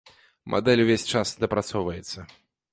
Мадэль 0.53 0.81
увесь 0.85 1.05
час 1.15 1.35
дапрацоўваецца. 1.45 2.19